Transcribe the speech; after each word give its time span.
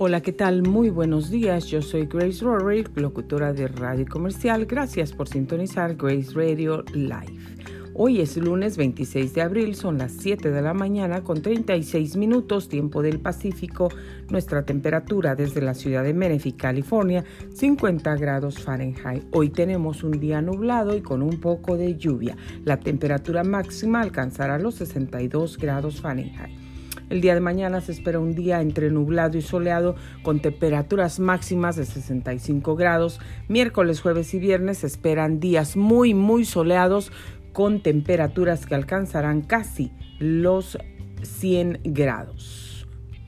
Hola, 0.00 0.20
¿qué 0.20 0.32
tal? 0.32 0.62
Muy 0.62 0.90
buenos 0.90 1.28
días. 1.28 1.66
Yo 1.66 1.82
soy 1.82 2.06
Grace 2.06 2.44
Rory, 2.44 2.84
locutora 2.94 3.52
de 3.52 3.66
Radio 3.66 4.06
Comercial. 4.08 4.64
Gracias 4.64 5.12
por 5.12 5.28
sintonizar 5.28 5.96
Grace 5.96 6.30
Radio 6.34 6.84
Live. 6.94 7.36
Hoy 7.94 8.20
es 8.20 8.36
lunes 8.36 8.76
26 8.76 9.34
de 9.34 9.42
abril, 9.42 9.74
son 9.74 9.98
las 9.98 10.12
7 10.12 10.52
de 10.52 10.62
la 10.62 10.72
mañana 10.72 11.24
con 11.24 11.42
36 11.42 12.14
minutos 12.14 12.68
tiempo 12.68 13.02
del 13.02 13.18
Pacífico. 13.18 13.88
Nuestra 14.28 14.64
temperatura 14.64 15.34
desde 15.34 15.62
la 15.62 15.74
ciudad 15.74 16.04
de 16.04 16.14
Menifee, 16.14 16.52
California, 16.52 17.24
50 17.54 18.14
grados 18.18 18.62
Fahrenheit. 18.62 19.24
Hoy 19.32 19.50
tenemos 19.50 20.04
un 20.04 20.20
día 20.20 20.40
nublado 20.40 20.96
y 20.96 21.00
con 21.00 21.22
un 21.22 21.40
poco 21.40 21.76
de 21.76 21.96
lluvia. 21.96 22.36
La 22.64 22.78
temperatura 22.78 23.42
máxima 23.42 24.00
alcanzará 24.00 24.60
los 24.60 24.76
62 24.76 25.58
grados 25.58 26.00
Fahrenheit. 26.00 26.67
El 27.10 27.22
día 27.22 27.34
de 27.34 27.40
mañana 27.40 27.80
se 27.80 27.92
espera 27.92 28.18
un 28.18 28.34
día 28.34 28.60
entre 28.60 28.90
nublado 28.90 29.38
y 29.38 29.42
soleado 29.42 29.96
con 30.22 30.40
temperaturas 30.40 31.20
máximas 31.20 31.76
de 31.76 31.86
65 31.86 32.76
grados. 32.76 33.18
Miércoles, 33.48 34.02
jueves 34.02 34.34
y 34.34 34.38
viernes 34.38 34.78
se 34.78 34.88
esperan 34.88 35.40
días 35.40 35.76
muy, 35.76 36.12
muy 36.12 36.44
soleados 36.44 37.10
con 37.54 37.82
temperaturas 37.82 38.66
que 38.66 38.74
alcanzarán 38.74 39.40
casi 39.40 39.90
los 40.18 40.76
100 41.22 41.80
grados 41.82 42.86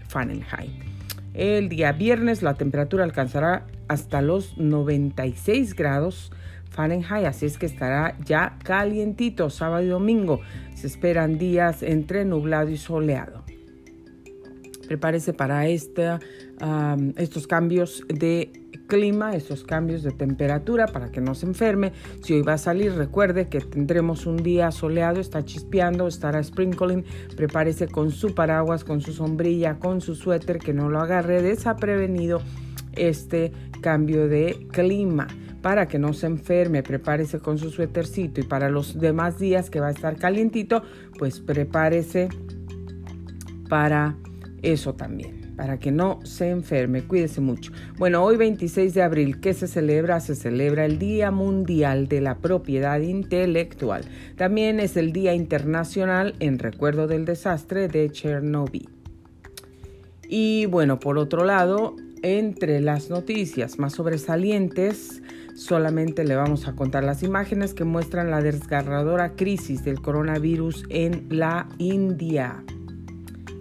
Fahrenheit. 0.08 0.70
El 1.32 1.70
día 1.70 1.92
viernes 1.92 2.42
la 2.42 2.54
temperatura 2.54 3.04
alcanzará 3.04 3.66
hasta 3.88 4.20
los 4.20 4.58
96 4.58 5.74
grados 5.74 6.32
Fahrenheit, 6.68 7.24
así 7.24 7.46
es 7.46 7.56
que 7.56 7.66
estará 7.66 8.16
ya 8.26 8.58
calientito 8.62 9.48
sábado 9.48 9.82
y 9.82 9.88
domingo. 9.88 10.40
Se 10.74 10.86
esperan 10.86 11.38
días 11.38 11.82
entre 11.82 12.26
nublado 12.26 12.68
y 12.68 12.76
soleado 12.76 13.49
prepárese 14.90 15.32
para 15.32 15.68
estos 15.68 17.46
cambios 17.46 18.02
de 18.08 18.50
clima, 18.88 19.36
estos 19.36 19.62
cambios 19.62 20.02
de 20.02 20.10
temperatura 20.10 20.88
para 20.88 21.12
que 21.12 21.20
no 21.20 21.36
se 21.36 21.46
enferme. 21.46 21.92
Si 22.24 22.34
hoy 22.34 22.42
va 22.42 22.54
a 22.54 22.58
salir, 22.58 22.94
recuerde 22.94 23.48
que 23.48 23.60
tendremos 23.60 24.26
un 24.26 24.38
día 24.38 24.72
soleado, 24.72 25.20
está 25.20 25.44
chispeando, 25.44 26.08
estará 26.08 26.42
sprinkling. 26.42 27.04
Prepárese 27.36 27.86
con 27.86 28.10
su 28.10 28.34
paraguas, 28.34 28.82
con 28.82 29.00
su 29.00 29.12
sombrilla, 29.12 29.78
con 29.78 30.00
su 30.00 30.16
suéter, 30.16 30.58
que 30.58 30.74
no 30.74 30.88
lo 30.88 30.98
agarre 30.98 31.40
desaprevenido 31.40 32.42
este 32.96 33.52
cambio 33.80 34.26
de 34.26 34.66
clima 34.72 35.28
para 35.62 35.86
que 35.86 36.00
no 36.00 36.14
se 36.14 36.26
enferme, 36.26 36.82
prepárese 36.82 37.38
con 37.38 37.58
su 37.58 37.70
suétercito 37.70 38.40
y 38.40 38.44
para 38.44 38.68
los 38.68 38.98
demás 38.98 39.38
días 39.38 39.70
que 39.70 39.78
va 39.78 39.86
a 39.86 39.92
estar 39.92 40.16
calientito, 40.16 40.82
pues 41.16 41.38
prepárese 41.38 42.28
para 43.68 44.16
eso 44.62 44.94
también, 44.94 45.54
para 45.56 45.78
que 45.78 45.92
no 45.92 46.20
se 46.24 46.50
enferme. 46.50 47.02
Cuídese 47.02 47.40
mucho. 47.40 47.72
Bueno, 47.98 48.22
hoy 48.22 48.36
26 48.36 48.94
de 48.94 49.02
abril, 49.02 49.40
¿qué 49.40 49.54
se 49.54 49.66
celebra? 49.66 50.20
Se 50.20 50.34
celebra 50.34 50.84
el 50.84 50.98
Día 50.98 51.30
Mundial 51.30 52.08
de 52.08 52.20
la 52.20 52.38
Propiedad 52.38 53.00
Intelectual. 53.00 54.04
También 54.36 54.80
es 54.80 54.96
el 54.96 55.12
Día 55.12 55.34
Internacional 55.34 56.34
en 56.40 56.58
recuerdo 56.58 57.06
del 57.06 57.24
desastre 57.24 57.88
de 57.88 58.10
Chernobyl. 58.10 58.88
Y 60.28 60.66
bueno, 60.66 61.00
por 61.00 61.18
otro 61.18 61.44
lado, 61.44 61.96
entre 62.22 62.80
las 62.80 63.10
noticias 63.10 63.78
más 63.78 63.94
sobresalientes, 63.94 65.22
solamente 65.56 66.24
le 66.24 66.36
vamos 66.36 66.68
a 66.68 66.74
contar 66.74 67.04
las 67.04 67.22
imágenes 67.22 67.74
que 67.74 67.84
muestran 67.84 68.30
la 68.30 68.40
desgarradora 68.40 69.34
crisis 69.34 69.84
del 69.84 70.00
coronavirus 70.00 70.84
en 70.88 71.26
la 71.30 71.68
India. 71.78 72.62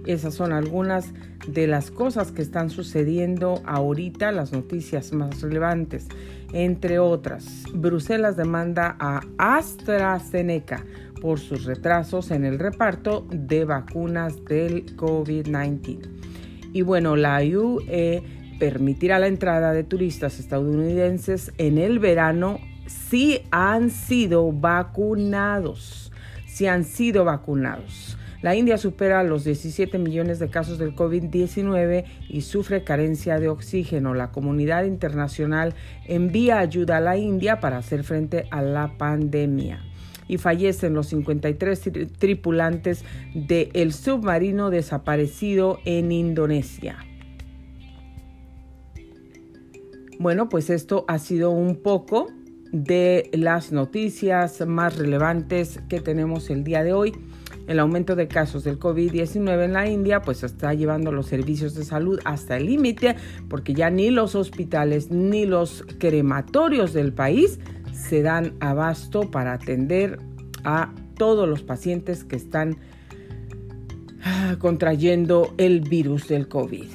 Esas 0.10 0.34
son 0.34 0.54
algunas 0.54 1.14
de 1.48 1.68
las 1.68 1.92
cosas 1.92 2.32
que 2.32 2.42
están 2.42 2.72
sucediendo 2.72 3.62
ahorita, 3.64 4.32
las 4.32 4.52
noticias 4.52 5.14
más 5.14 5.40
relevantes. 5.44 6.08
Entre 6.52 6.98
otras, 6.98 7.66
Bruselas 7.76 8.36
demanda 8.36 8.96
a 9.00 9.22
AstraZeneca 9.38 10.84
por 11.22 11.40
sus 11.40 11.66
retrasos 11.66 12.32
en 12.32 12.44
el 12.44 12.58
reparto 12.58 13.28
de 13.30 13.66
vacunas 13.66 14.44
del 14.46 14.98
COVID-19. 14.98 16.00
Y 16.74 16.82
bueno, 16.82 17.16
la 17.16 17.42
UE 17.44 18.24
permitirá 18.58 19.20
la 19.20 19.28
entrada 19.28 19.74
de 19.74 19.84
turistas 19.84 20.40
estadounidenses 20.40 21.54
en 21.60 21.78
el 21.78 22.00
verano 22.00 22.60
si 22.88 23.42
han 23.52 23.92
sido 23.92 24.52
vacunados. 24.52 26.12
Si 26.48 26.66
han 26.66 26.84
sido 26.84 27.26
vacunados. 27.26 28.18
La 28.42 28.56
India 28.56 28.78
supera 28.78 29.24
los 29.24 29.44
17 29.44 29.98
millones 29.98 30.40
de 30.40 30.50
casos 30.50 30.78
del 30.78 30.96
COVID-19 30.96 32.06
y 32.30 32.42
sufre 32.42 32.86
carencia 32.86 33.38
de 33.38 33.50
oxígeno. 33.50 34.14
La 34.14 34.32
comunidad 34.32 34.86
internacional 34.86 35.76
envía 36.06 36.60
ayuda 36.60 36.98
a 36.98 37.02
la 37.02 37.18
India 37.18 37.60
para 37.60 37.78
hacer 37.78 38.04
frente 38.04 38.46
a 38.50 38.62
la 38.62 38.98
pandemia 38.98 39.84
y 40.30 40.38
fallecen 40.38 40.94
los 40.94 41.08
53 41.08 41.92
tripulantes 42.18 43.04
del 43.34 43.92
submarino 43.92 44.70
desaparecido 44.70 45.80
en 45.84 46.12
Indonesia. 46.14 46.98
Bueno, 50.20 50.48
pues 50.48 50.70
esto 50.70 51.04
ha 51.08 51.18
sido 51.18 51.50
un 51.52 51.78
poco 51.78 52.28
de 52.72 53.30
las 53.34 53.72
noticias 53.72 54.66
más 54.68 54.98
relevantes 54.98 55.80
que 55.90 56.00
tenemos 56.00 56.50
el 56.50 56.64
día 56.64 56.84
de 56.84 56.94
hoy. 56.94 57.14
El 57.70 57.78
aumento 57.78 58.16
de 58.16 58.28
casos 58.28 58.64
del 58.64 58.80
COVID-19 58.80 59.66
en 59.66 59.74
la 59.74 59.88
India 59.88 60.24
pues 60.24 60.42
está 60.42 60.74
llevando 60.74 61.12
los 61.12 61.28
servicios 61.28 61.76
de 61.76 61.86
salud 61.86 62.20
hasta 62.26 62.58
el 62.58 62.66
límite 62.66 63.16
porque 63.48 63.76
ya 63.76 63.92
ni 63.92 64.10
los 64.10 64.34
hospitales 64.34 65.12
ni 65.12 65.46
los 65.46 65.86
crematorios 66.00 66.94
del 66.94 67.14
país 67.14 67.60
se 67.94 68.24
dan 68.24 68.56
abasto 68.60 69.30
para 69.30 69.54
atender 69.54 70.18
a 70.64 70.92
todos 71.16 71.48
los 71.48 71.62
pacientes 71.62 72.24
que 72.24 72.38
están 72.38 72.78
ah, 74.24 74.56
contrayendo 74.58 75.54
el 75.60 75.82
virus 75.82 76.28
del 76.28 76.48
COVID. 76.48 76.88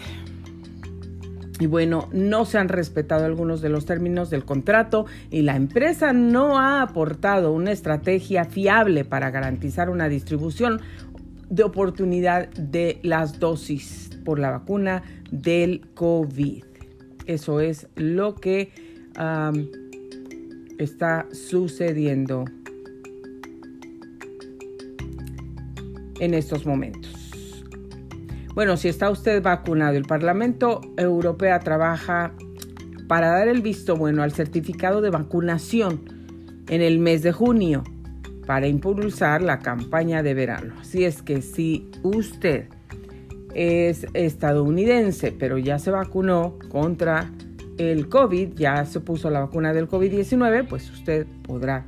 Y 1.60 1.66
bueno, 1.66 2.08
no 2.12 2.46
se 2.46 2.58
han 2.58 2.68
respetado 2.68 3.24
algunos 3.24 3.60
de 3.60 3.68
los 3.68 3.86
términos 3.86 4.28
del 4.28 4.44
contrato 4.44 5.06
y 5.30 5.42
la 5.42 5.54
empresa 5.54 6.12
no 6.12 6.58
ha 6.58 6.82
aportado 6.82 7.52
una 7.52 7.70
estrategia 7.70 8.44
fiable 8.44 9.04
para 9.04 9.30
garantizar 9.30 9.88
una 9.88 10.08
distribución 10.08 10.80
de 11.48 11.62
oportunidad 11.62 12.48
de 12.50 12.98
las 13.02 13.38
dosis 13.38 14.10
por 14.24 14.40
la 14.40 14.50
vacuna 14.50 15.04
del 15.30 15.82
COVID. 15.94 16.64
Eso 17.26 17.60
es 17.60 17.86
lo 17.94 18.34
que 18.34 18.72
está 20.78 21.26
sucediendo 21.32 22.44
en 26.18 26.34
estos 26.34 26.66
momentos. 26.66 27.33
Bueno, 28.54 28.76
si 28.76 28.86
está 28.86 29.10
usted 29.10 29.42
vacunado, 29.42 29.96
el 29.96 30.04
Parlamento 30.04 30.80
Europeo 30.96 31.58
trabaja 31.58 32.32
para 33.08 33.30
dar 33.30 33.48
el 33.48 33.62
visto 33.62 33.96
bueno 33.96 34.22
al 34.22 34.30
certificado 34.30 35.00
de 35.00 35.10
vacunación 35.10 36.02
en 36.68 36.80
el 36.80 37.00
mes 37.00 37.24
de 37.24 37.32
junio 37.32 37.82
para 38.46 38.68
impulsar 38.68 39.42
la 39.42 39.58
campaña 39.58 40.22
de 40.22 40.34
verano. 40.34 40.74
Así 40.80 41.04
es 41.04 41.20
que 41.20 41.42
si 41.42 41.90
usted 42.04 42.68
es 43.54 44.06
estadounidense, 44.14 45.32
pero 45.32 45.58
ya 45.58 45.80
se 45.80 45.90
vacunó 45.90 46.56
contra 46.68 47.32
el 47.76 48.08
COVID, 48.08 48.54
ya 48.54 48.84
se 48.84 49.00
puso 49.00 49.30
la 49.30 49.40
vacuna 49.40 49.72
del 49.72 49.88
COVID-19, 49.88 50.68
pues 50.68 50.88
usted 50.92 51.26
podrá 51.42 51.84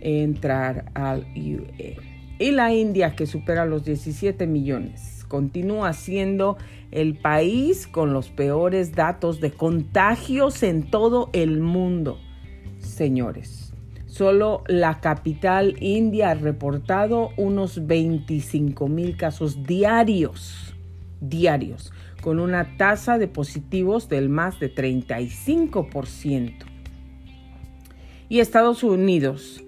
entrar 0.00 0.90
al 0.94 1.28
UE. 1.36 1.96
Y 2.40 2.50
la 2.50 2.74
India, 2.74 3.14
que 3.14 3.26
supera 3.26 3.64
los 3.64 3.84
17 3.84 4.48
millones 4.48 5.15
continúa 5.28 5.92
siendo 5.92 6.56
el 6.90 7.14
país 7.18 7.86
con 7.86 8.12
los 8.12 8.30
peores 8.30 8.92
datos 8.92 9.40
de 9.40 9.50
contagios 9.50 10.62
en 10.62 10.90
todo 10.90 11.30
el 11.32 11.60
mundo. 11.60 12.18
Señores, 12.78 13.72
solo 14.06 14.62
la 14.66 15.00
capital 15.00 15.76
india 15.80 16.30
ha 16.30 16.34
reportado 16.34 17.30
unos 17.36 17.86
25 17.86 18.88
mil 18.88 19.16
casos 19.16 19.62
diarios, 19.64 20.74
diarios, 21.20 21.92
con 22.22 22.40
una 22.40 22.76
tasa 22.76 23.18
de 23.18 23.28
positivos 23.28 24.08
del 24.08 24.28
más 24.28 24.58
de 24.58 24.74
35%. 24.74 26.64
Y 28.28 28.40
Estados 28.40 28.82
Unidos 28.82 29.62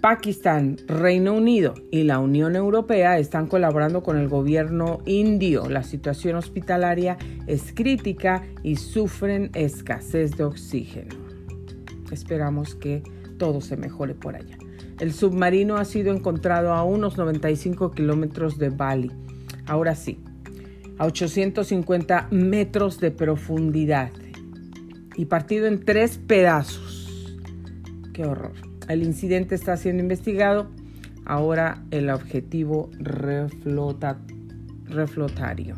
Pakistán, 0.00 0.78
Reino 0.86 1.34
Unido 1.34 1.74
y 1.90 2.04
la 2.04 2.20
Unión 2.20 2.56
Europea 2.56 3.18
están 3.18 3.46
colaborando 3.46 4.02
con 4.02 4.16
el 4.16 4.28
gobierno 4.28 5.00
indio. 5.04 5.68
La 5.68 5.82
situación 5.82 6.36
hospitalaria 6.36 7.18
es 7.46 7.74
crítica 7.74 8.42
y 8.62 8.76
sufren 8.76 9.50
escasez 9.52 10.38
de 10.38 10.44
oxígeno. 10.44 11.14
Esperamos 12.10 12.74
que 12.74 13.02
todo 13.36 13.60
se 13.60 13.76
mejore 13.76 14.14
por 14.14 14.36
allá. 14.36 14.56
El 15.00 15.12
submarino 15.12 15.76
ha 15.76 15.84
sido 15.84 16.14
encontrado 16.14 16.72
a 16.72 16.82
unos 16.82 17.18
95 17.18 17.90
kilómetros 17.90 18.56
de 18.56 18.70
Bali. 18.70 19.10
Ahora 19.66 19.94
sí, 19.94 20.18
a 20.96 21.04
850 21.04 22.28
metros 22.30 23.00
de 23.00 23.10
profundidad 23.10 24.12
y 25.14 25.26
partido 25.26 25.66
en 25.66 25.84
tres 25.84 26.16
pedazos. 26.16 27.36
Qué 28.14 28.24
horror. 28.24 28.69
El 28.90 29.04
incidente 29.04 29.54
está 29.54 29.76
siendo 29.76 30.02
investigado. 30.02 30.68
Ahora 31.24 31.84
el 31.92 32.10
objetivo 32.10 32.90
reflota, 32.98 34.18
reflotario. 34.86 35.76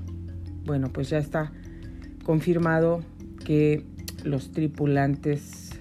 Bueno, 0.65 0.89
pues 0.91 1.11
ya 1.11 1.19
está 1.19 1.53
confirmado 2.25 3.03
que 3.45 3.85
los 4.25 4.51
tripulantes 4.53 5.79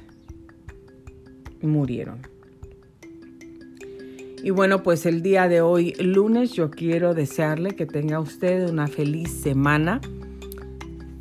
murieron. 1.62 2.20
Y 4.44 4.50
bueno, 4.50 4.84
pues 4.84 5.06
el 5.06 5.22
día 5.22 5.48
de 5.48 5.62
hoy, 5.62 5.94
lunes, 6.02 6.52
yo 6.52 6.70
quiero 6.70 7.14
desearle 7.14 7.76
que 7.76 7.86
tenga 7.86 8.20
usted 8.20 8.70
una 8.70 8.88
feliz 8.88 9.32
semana, 9.32 10.02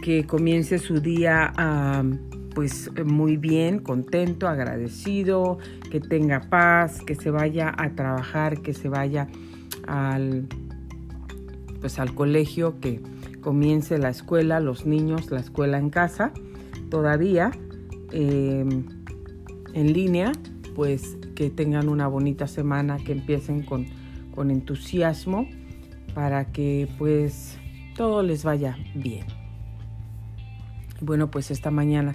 que 0.02 0.26
comience 0.26 0.78
su 0.78 1.00
día 1.00 1.52
pues 2.60 2.90
muy 3.06 3.38
bien, 3.38 3.78
contento, 3.78 4.46
agradecido, 4.46 5.56
que 5.90 5.98
tenga 5.98 6.42
paz, 6.50 7.00
que 7.00 7.14
se 7.14 7.30
vaya 7.30 7.74
a 7.74 7.94
trabajar, 7.94 8.60
que 8.60 8.74
se 8.74 8.90
vaya 8.90 9.28
al 9.86 10.46
pues 11.80 11.98
al 11.98 12.14
colegio, 12.14 12.78
que 12.78 13.00
comience 13.40 13.96
la 13.96 14.10
escuela, 14.10 14.60
los 14.60 14.84
niños, 14.84 15.30
la 15.30 15.40
escuela 15.40 15.78
en 15.78 15.88
casa, 15.88 16.34
todavía 16.90 17.50
em, 18.12 18.84
en 19.72 19.92
línea, 19.94 20.32
pues 20.76 21.16
que 21.34 21.48
tengan 21.48 21.88
una 21.88 22.08
bonita 22.08 22.46
semana, 22.46 22.98
que 22.98 23.12
empiecen 23.12 23.62
con, 23.62 23.86
con 24.34 24.50
entusiasmo 24.50 25.48
para 26.12 26.52
que 26.52 26.90
pues 26.98 27.56
todo 27.96 28.22
les 28.22 28.44
vaya 28.44 28.76
bien. 28.94 29.24
Bueno, 31.00 31.30
pues 31.30 31.50
esta 31.50 31.70
mañana 31.70 32.14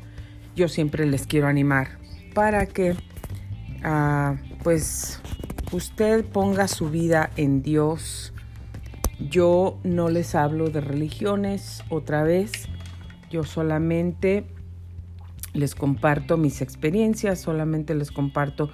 yo 0.55 0.67
siempre 0.67 1.05
les 1.05 1.27
quiero 1.27 1.47
animar 1.47 1.99
para 2.33 2.65
que 2.65 2.91
uh, 2.91 4.35
pues 4.63 5.21
usted 5.71 6.25
ponga 6.25 6.67
su 6.67 6.89
vida 6.89 7.31
en 7.37 7.61
Dios. 7.61 8.33
Yo 9.19 9.79
no 9.83 10.09
les 10.09 10.35
hablo 10.35 10.69
de 10.69 10.81
religiones 10.81 11.83
otra 11.89 12.23
vez, 12.23 12.51
yo 13.29 13.43
solamente 13.43 14.45
les 15.53 15.73
comparto 15.73 16.35
mis 16.35 16.61
experiencias, 16.61 17.39
solamente 17.39 17.95
les 17.95 18.11
comparto 18.11 18.69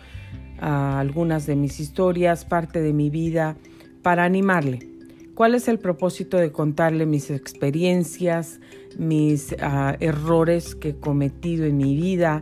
algunas 0.60 1.48
de 1.48 1.56
mis 1.56 1.80
historias, 1.80 2.46
parte 2.46 2.82
de 2.82 2.94
mi 2.94 3.10
vida, 3.10 3.56
para 4.04 4.26
animarle. 4.26 4.88
¿Cuál 5.34 5.56
es 5.56 5.68
el 5.68 5.80
propósito 5.80 6.38
de 6.38 6.52
contarle 6.52 7.08
mis 7.08 7.32
experiencias, 7.32 8.60
mis 8.98 9.56
ah, 9.62 9.96
errores 10.00 10.76
que 10.76 10.90
he 10.90 10.96
cometido 10.96 11.66
en 11.66 11.78
mi 11.78 11.96
vida? 11.96 12.42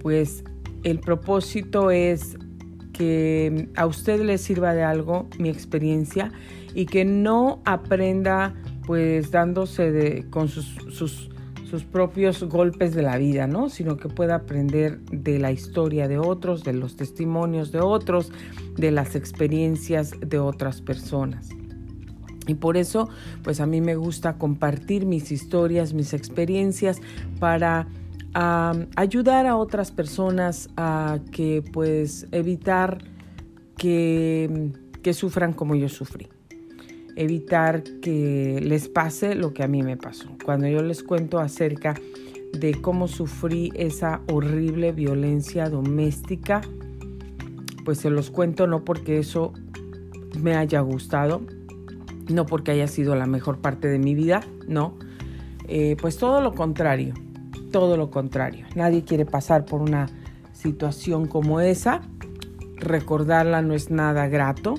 Pues 0.00 0.44
el 0.82 1.00
propósito 1.00 1.90
es 1.90 2.36
que 2.92 3.68
a 3.76 3.86
usted 3.86 4.22
le 4.22 4.38
sirva 4.38 4.74
de 4.74 4.82
algo 4.82 5.28
mi 5.38 5.48
experiencia 5.48 6.32
y 6.74 6.86
que 6.86 7.04
no 7.04 7.60
aprenda 7.64 8.54
pues 8.86 9.30
dándose 9.30 9.90
de, 9.90 10.28
con 10.30 10.48
sus, 10.48 10.66
sus 10.90 11.30
sus 11.70 11.84
propios 11.84 12.42
golpes 12.42 12.94
de 12.94 13.02
la 13.02 13.16
vida, 13.16 13.46
¿no? 13.46 13.68
Sino 13.68 13.96
que 13.96 14.08
pueda 14.08 14.34
aprender 14.34 14.98
de 15.02 15.38
la 15.38 15.52
historia 15.52 16.08
de 16.08 16.18
otros, 16.18 16.64
de 16.64 16.72
los 16.72 16.96
testimonios 16.96 17.70
de 17.70 17.78
otros, 17.78 18.32
de 18.76 18.90
las 18.90 19.14
experiencias 19.14 20.10
de 20.18 20.40
otras 20.40 20.80
personas. 20.80 21.50
Y 22.46 22.54
por 22.54 22.76
eso, 22.76 23.08
pues 23.42 23.60
a 23.60 23.66
mí 23.66 23.80
me 23.80 23.96
gusta 23.96 24.34
compartir 24.34 25.06
mis 25.06 25.30
historias, 25.30 25.92
mis 25.92 26.14
experiencias 26.14 27.00
para 27.38 27.86
ayudar 28.94 29.46
a 29.46 29.56
otras 29.56 29.90
personas 29.90 30.68
a 30.76 31.18
que 31.32 31.64
pues 31.72 32.28
evitar 32.30 32.98
que, 33.76 34.70
que 35.02 35.14
sufran 35.14 35.52
como 35.52 35.74
yo 35.74 35.88
sufrí 35.88 36.28
evitar 37.16 37.82
que 38.00 38.60
les 38.62 38.88
pase 38.88 39.34
lo 39.34 39.52
que 39.52 39.62
a 39.62 39.68
mí 39.68 39.82
me 39.82 39.96
pasó. 39.96 40.28
Cuando 40.44 40.68
yo 40.68 40.82
les 40.82 41.02
cuento 41.02 41.38
acerca 41.38 41.94
de 42.58 42.80
cómo 42.80 43.08
sufrí 43.08 43.70
esa 43.74 44.22
horrible 44.30 44.92
violencia 44.92 45.68
doméstica, 45.68 46.62
pues 47.84 47.98
se 47.98 48.10
los 48.10 48.30
cuento 48.30 48.66
no 48.66 48.84
porque 48.84 49.18
eso 49.18 49.52
me 50.40 50.56
haya 50.56 50.80
gustado, 50.80 51.42
no 52.30 52.46
porque 52.46 52.72
haya 52.72 52.86
sido 52.86 53.14
la 53.14 53.26
mejor 53.26 53.58
parte 53.58 53.88
de 53.88 53.98
mi 53.98 54.14
vida, 54.14 54.40
no, 54.66 54.96
eh, 55.68 55.96
pues 56.00 56.16
todo 56.16 56.40
lo 56.40 56.54
contrario, 56.54 57.14
todo 57.70 57.96
lo 57.96 58.10
contrario. 58.10 58.66
Nadie 58.74 59.04
quiere 59.04 59.26
pasar 59.26 59.64
por 59.64 59.82
una 59.82 60.08
situación 60.52 61.26
como 61.26 61.60
esa, 61.60 62.02
recordarla 62.76 63.62
no 63.62 63.74
es 63.74 63.90
nada 63.90 64.28
grato, 64.28 64.74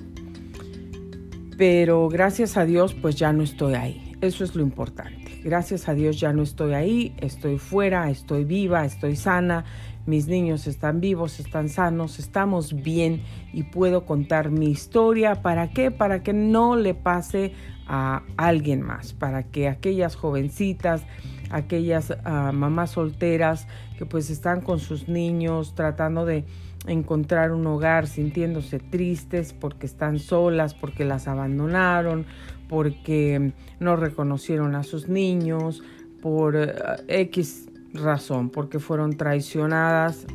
pero 1.57 2.09
gracias 2.09 2.57
a 2.57 2.65
Dios 2.65 2.93
pues 2.93 3.15
ya 3.15 3.33
no 3.33 3.43
estoy 3.43 3.75
ahí. 3.75 4.15
Eso 4.21 4.43
es 4.43 4.55
lo 4.55 4.61
importante. 4.61 5.21
Gracias 5.43 5.89
a 5.89 5.93
Dios 5.93 6.19
ya 6.19 6.33
no 6.33 6.43
estoy 6.43 6.73
ahí, 6.73 7.15
estoy 7.17 7.57
fuera, 7.57 8.09
estoy 8.11 8.45
viva, 8.45 8.85
estoy 8.85 9.15
sana, 9.15 9.65
mis 10.05 10.27
niños 10.27 10.67
están 10.67 10.99
vivos, 10.99 11.39
están 11.39 11.69
sanos, 11.69 12.19
estamos 12.19 12.81
bien 12.81 13.21
y 13.53 13.63
puedo 13.63 14.05
contar 14.05 14.49
mi 14.49 14.67
historia. 14.67 15.41
¿Para 15.41 15.71
qué? 15.71 15.91
Para 15.91 16.23
que 16.23 16.33
no 16.33 16.75
le 16.75 16.93
pase 16.93 17.53
a 17.87 18.23
alguien 18.37 18.81
más, 18.81 19.13
para 19.13 19.43
que 19.43 19.67
aquellas 19.67 20.15
jovencitas, 20.15 21.03
aquellas 21.49 22.13
ah, 22.23 22.51
mamás 22.53 22.91
solteras 22.91 23.67
que 23.97 24.05
pues 24.05 24.29
están 24.29 24.61
con 24.61 24.79
sus 24.79 25.07
niños 25.07 25.75
tratando 25.75 26.25
de 26.25 26.45
encontrar 26.87 27.51
un 27.51 27.67
hogar 27.67 28.07
sintiéndose 28.07 28.79
tristes 28.79 29.53
porque 29.53 29.85
están 29.85 30.19
solas, 30.19 30.73
porque 30.73 31.05
las 31.05 31.27
abandonaron, 31.27 32.25
porque 32.69 33.53
no 33.79 33.95
reconocieron 33.95 34.75
a 34.75 34.83
sus 34.83 35.09
niños, 35.09 35.83
por 36.21 36.55
eh, 36.55 36.73
X 37.07 37.70
razón, 37.93 38.49
porque 38.49 38.79
fueron 38.79 39.17
traicionadas, 39.17 40.25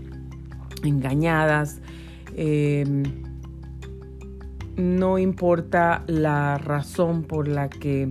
engañadas. 0.82 1.80
Em, 2.34 3.02
no 4.76 5.18
importa 5.18 6.04
la 6.06 6.58
razón 6.58 7.22
por 7.22 7.48
la 7.48 7.68
que 7.68 8.08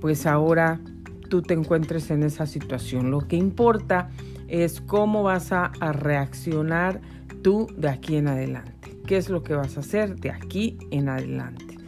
pues 0.00 0.26
ahora 0.26 0.80
tú 1.28 1.42
te 1.42 1.54
encuentres 1.54 2.10
en 2.10 2.22
esa 2.22 2.46
situación. 2.46 3.10
Lo 3.10 3.20
que 3.20 3.36
importa 3.36 4.10
es 4.48 4.80
cómo 4.80 5.22
vas 5.22 5.52
a 5.52 5.70
reaccionar 5.92 7.00
tú 7.42 7.66
de 7.76 7.88
aquí 7.88 8.16
en 8.16 8.28
adelante. 8.28 8.76
¿Qué 9.06 9.16
es 9.16 9.28
lo 9.28 9.42
que 9.42 9.54
vas 9.54 9.76
a 9.76 9.80
hacer 9.80 10.16
de 10.16 10.30
aquí 10.30 10.78
en 10.90 11.08
adelante? 11.08 11.78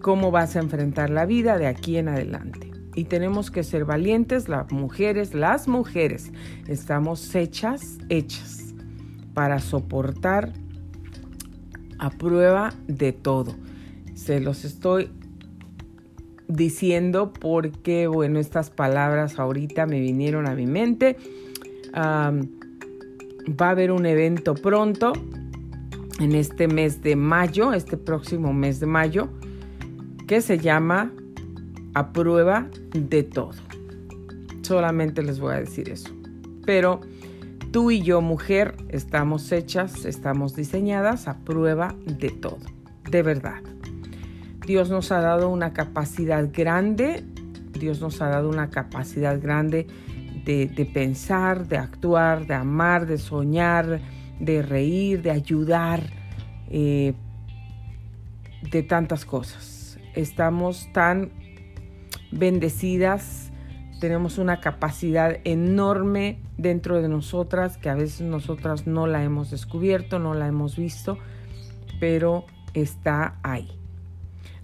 ¿Cómo 0.00 0.30
vas 0.30 0.56
a 0.56 0.58
enfrentar 0.58 1.10
la 1.10 1.24
vida 1.24 1.56
de 1.58 1.66
aquí 1.66 1.96
en 1.96 2.08
adelante? 2.08 2.71
Y 2.94 3.04
tenemos 3.04 3.50
que 3.50 3.62
ser 3.62 3.84
valientes, 3.84 4.48
las 4.48 4.70
mujeres, 4.70 5.34
las 5.34 5.66
mujeres, 5.66 6.30
estamos 6.68 7.34
hechas, 7.34 7.98
hechas 8.08 8.74
para 9.34 9.60
soportar 9.60 10.52
a 11.98 12.10
prueba 12.10 12.74
de 12.86 13.12
todo. 13.12 13.54
Se 14.14 14.40
los 14.40 14.64
estoy 14.64 15.10
diciendo 16.48 17.32
porque, 17.32 18.06
bueno, 18.08 18.38
estas 18.38 18.68
palabras 18.70 19.38
ahorita 19.38 19.86
me 19.86 20.00
vinieron 20.00 20.46
a 20.46 20.54
mi 20.54 20.66
mente 20.66 21.16
va 23.48 23.68
a 23.68 23.70
haber 23.70 23.90
un 23.90 24.06
evento 24.06 24.54
pronto 24.54 25.12
en 26.20 26.34
este 26.34 26.68
mes 26.68 27.02
de 27.02 27.16
mayo, 27.16 27.72
este 27.72 27.96
próximo 27.96 28.52
mes 28.52 28.80
de 28.80 28.86
mayo, 28.86 29.28
que 30.26 30.40
se 30.40 30.58
llama 30.58 31.12
A 31.94 32.12
prueba 32.12 32.68
de 32.94 33.22
todo. 33.22 33.52
Solamente 34.62 35.22
les 35.22 35.40
voy 35.40 35.54
a 35.54 35.60
decir 35.60 35.88
eso. 35.88 36.10
Pero 36.64 37.00
tú 37.72 37.90
y 37.90 38.02
yo, 38.02 38.20
mujer, 38.20 38.76
estamos 38.88 39.50
hechas, 39.52 40.04
estamos 40.04 40.54
diseñadas 40.54 41.28
a 41.28 41.38
prueba 41.38 41.94
de 42.06 42.30
todo. 42.30 42.58
De 43.10 43.22
verdad. 43.22 43.62
Dios 44.66 44.90
nos 44.90 45.10
ha 45.10 45.20
dado 45.20 45.48
una 45.48 45.72
capacidad 45.72 46.48
grande, 46.52 47.24
Dios 47.72 48.00
nos 48.00 48.22
ha 48.22 48.28
dado 48.28 48.48
una 48.48 48.70
capacidad 48.70 49.40
grande 49.40 49.88
de, 50.44 50.90
pensar, 50.92 51.66
de 51.66 51.78
actuar, 51.78 52.46
de 52.46 52.54
amar, 52.54 53.06
de 53.06 53.18
soñar, 53.18 54.00
de 54.40 54.62
reír, 54.62 55.22
de 55.22 55.30
ayudar, 55.30 56.02
eh, 56.70 57.14
de 58.70 58.82
tantas 58.82 59.24
cosas. 59.24 59.98
Estamos 60.14 60.88
tan 60.92 61.30
bendecidas, 62.32 63.52
tenemos 64.00 64.38
una 64.38 64.60
capacidad 64.60 65.38
enorme 65.44 66.40
dentro 66.58 67.00
de 67.00 67.08
nosotras 67.08 67.78
que 67.78 67.88
a 67.88 67.94
veces 67.94 68.22
nosotras 68.22 68.86
no 68.86 69.06
la 69.06 69.22
hemos 69.22 69.50
descubierto, 69.50 70.18
no 70.18 70.34
la 70.34 70.48
hemos 70.48 70.76
visto, 70.76 71.18
pero 72.00 72.44
está 72.74 73.38
ahí. 73.44 73.70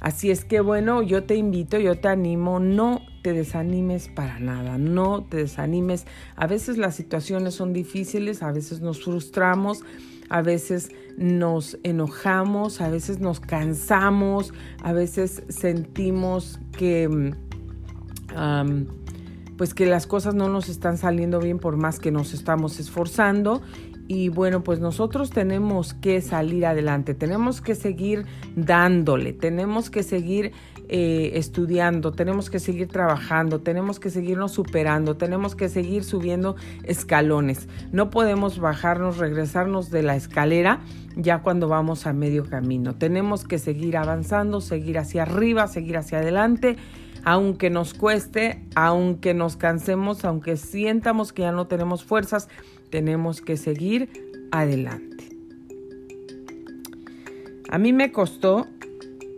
Así 0.01 0.31
es 0.31 0.45
que 0.45 0.61
bueno, 0.61 1.03
yo 1.03 1.25
te 1.25 1.35
invito, 1.35 1.79
yo 1.79 1.99
te 1.99 2.09
animo, 2.09 2.61
no 2.61 3.03
te 3.23 3.33
desanimes 3.33 4.09
para 4.09 4.39
nada, 4.39 4.79
no 4.79 5.25
te 5.25 5.39
desanimes. 5.39 6.07
A 6.37 6.47
veces 6.47 6.79
las 6.79 6.95
situaciones 6.95 7.55
son 7.55 7.73
difíciles, 7.73 8.43
a 8.43 8.53
veces 8.53 8.81
nos 8.81 9.03
frustramos, 9.03 9.83
a 10.29 10.41
veces 10.43 10.91
nos 11.17 11.79
enojamos, 11.83 12.81
a 12.81 12.89
veces 12.91 13.19
nos 13.19 13.41
cansamos, 13.41 14.53
a 14.83 14.93
veces 14.93 15.43
sentimos 15.49 16.61
que, 16.77 17.35
pues 19.57 19.75
que 19.75 19.87
las 19.87 20.07
cosas 20.07 20.35
no 20.35 20.49
nos 20.49 20.69
están 20.69 20.99
saliendo 20.99 21.41
bien 21.41 21.59
por 21.59 21.77
más 21.77 21.99
que 21.99 22.13
nos 22.13 22.33
estamos 22.33 22.79
esforzando 22.79 23.61
y 24.11 24.31
bueno, 24.31 24.65
pues 24.65 24.81
nosotros 24.81 25.29
tenemos 25.29 25.93
que 25.93 26.23
salir 26.23 26.65
adelante, 26.65 27.15
tenemos 27.15 27.61
que 27.61 27.75
seguir 27.75 28.25
dándole, 28.57 29.35
tenemos 29.35 29.91
que 29.91 30.03
seguir 30.03 30.53
eh, 30.89 31.33
estudiando, 31.35 32.13
tenemos 32.13 32.49
que 32.49 32.59
seguir 32.59 32.89
trabajando, 32.89 33.61
tenemos 33.61 34.01
que 34.01 34.09
seguirnos 34.09 34.53
superando, 34.53 35.19
tenemos 35.19 35.55
que 35.55 35.69
seguir 35.69 36.05
subiendo 36.05 36.57
escalones. 36.85 37.69
No 37.93 38.09
podemos 38.09 38.59
bajarnos, 38.59 39.19
regresarnos 39.19 39.91
de 39.91 40.03
la 40.03 40.17
escalera 40.17 40.81
ya 41.15 41.43
cuando 41.43 41.69
vamos 41.69 42.07
a 42.07 42.15
medio 42.15 42.49
camino. 42.49 42.95
Tenemos 42.95 43.45
que 43.45 43.59
seguir 43.59 43.99
avanzando, 43.99 44.63
seguir 44.63 44.97
hacia 44.99 45.25
arriba, 45.25 45.67
seguir 45.67 45.99
hacia 45.99 46.21
adelante 46.21 46.79
aunque 47.29 47.69
nos 47.69 47.93
cueste, 47.93 48.65
aunque 48.75 49.35
nos 49.35 49.59
cansemos, 49.59 50.25
aunque 50.25 50.57
sientamos 50.57 51.35
que 51.35 51.43
ya 51.43 51.53
no 51.53 51.67
tenemos 51.67 52.03
fuerzas, 52.03 52.49
tenemos 52.89 53.43
que 53.43 53.59
seguir 53.59 54.09
adelante. 54.51 55.29
A 57.69 57.77
mí 57.77 57.93
me 57.93 58.13
costó 58.13 58.67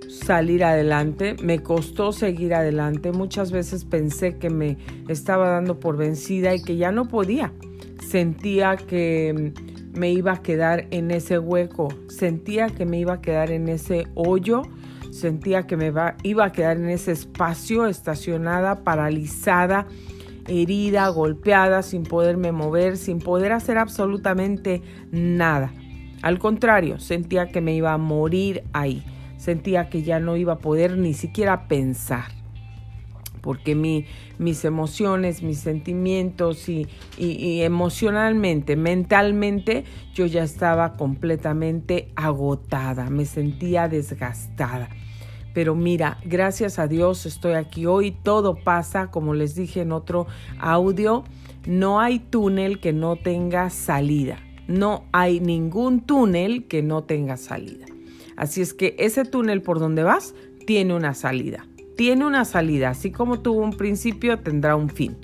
salir 0.08 0.62
adelante, 0.62 1.34
me 1.42 1.64
costó 1.64 2.12
seguir 2.12 2.54
adelante. 2.54 3.10
Muchas 3.10 3.50
veces 3.50 3.84
pensé 3.84 4.38
que 4.38 4.50
me 4.50 4.78
estaba 5.08 5.48
dando 5.48 5.80
por 5.80 5.96
vencida 5.96 6.54
y 6.54 6.62
que 6.62 6.76
ya 6.76 6.92
no 6.92 7.08
podía. 7.08 7.52
Sentía 8.08 8.76
que 8.76 9.52
me 9.94 10.12
iba 10.12 10.34
a 10.34 10.42
quedar 10.42 10.86
en 10.92 11.10
ese 11.10 11.40
hueco, 11.40 11.88
sentía 12.06 12.68
que 12.68 12.86
me 12.86 13.00
iba 13.00 13.14
a 13.14 13.20
quedar 13.20 13.50
en 13.50 13.68
ese 13.68 14.06
hoyo, 14.14 14.62
sentía 15.10 15.66
que 15.66 15.76
me 15.76 15.92
iba 16.22 16.44
a 16.44 16.52
quedar 16.52 16.76
en 16.76 16.88
ese 16.88 17.12
espacio 17.12 17.86
estacionada, 17.86 18.84
paralizada 18.84 19.86
herida, 20.50 21.08
golpeada, 21.08 21.82
sin 21.82 22.02
poderme 22.02 22.52
mover, 22.52 22.96
sin 22.96 23.18
poder 23.18 23.52
hacer 23.52 23.78
absolutamente 23.78 24.82
nada. 25.10 25.72
Al 26.22 26.38
contrario, 26.38 26.98
sentía 27.00 27.48
que 27.48 27.60
me 27.60 27.74
iba 27.74 27.92
a 27.92 27.98
morir 27.98 28.64
ahí, 28.72 29.04
sentía 29.36 29.88
que 29.88 30.02
ya 30.02 30.20
no 30.20 30.36
iba 30.36 30.54
a 30.54 30.58
poder 30.58 30.98
ni 30.98 31.14
siquiera 31.14 31.68
pensar, 31.68 32.32
porque 33.40 33.74
mis 33.74 34.64
emociones, 34.64 35.42
mis 35.42 35.58
sentimientos 35.58 36.68
y, 36.68 36.88
y 37.16 37.62
emocionalmente, 37.62 38.76
mentalmente, 38.76 39.84
yo 40.14 40.26
ya 40.26 40.42
estaba 40.42 40.96
completamente 40.96 42.12
agotada, 42.16 43.10
me 43.10 43.24
sentía 43.24 43.88
desgastada. 43.88 44.88
Pero 45.52 45.74
mira, 45.74 46.18
gracias 46.24 46.78
a 46.78 46.86
Dios 46.86 47.26
estoy 47.26 47.54
aquí 47.54 47.86
hoy, 47.86 48.12
todo 48.12 48.54
pasa, 48.54 49.10
como 49.10 49.34
les 49.34 49.54
dije 49.54 49.80
en 49.80 49.92
otro 49.92 50.26
audio, 50.60 51.24
no 51.66 52.00
hay 52.00 52.20
túnel 52.20 52.80
que 52.80 52.92
no 52.92 53.16
tenga 53.16 53.68
salida, 53.70 54.38
no 54.68 55.04
hay 55.12 55.40
ningún 55.40 56.00
túnel 56.02 56.66
que 56.68 56.82
no 56.82 57.02
tenga 57.02 57.36
salida. 57.36 57.86
Así 58.36 58.60
es 58.60 58.74
que 58.74 58.94
ese 58.98 59.24
túnel 59.24 59.60
por 59.60 59.80
donde 59.80 60.02
vas 60.04 60.34
tiene 60.66 60.94
una 60.94 61.14
salida, 61.14 61.66
tiene 62.00 62.24
una 62.24 62.46
salida, 62.46 62.88
así 62.88 63.10
como 63.10 63.40
tuvo 63.40 63.60
un 63.60 63.74
principio, 63.74 64.38
tendrá 64.38 64.74
un 64.74 64.88
fin. 64.88 65.18